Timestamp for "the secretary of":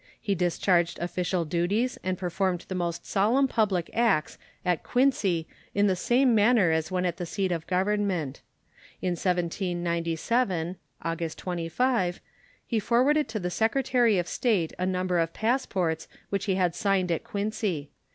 13.39-14.27